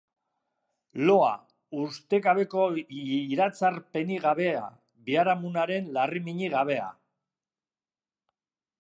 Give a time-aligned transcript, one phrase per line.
[1.09, 1.33] Loa,
[1.81, 2.65] ustekabeko
[3.01, 4.65] iratzarpenik gabea,
[5.11, 6.93] biharamunaren larriminik gabea.